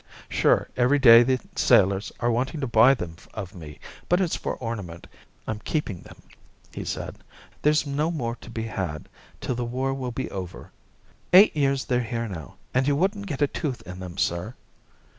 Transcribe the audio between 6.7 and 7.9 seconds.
he said. "There's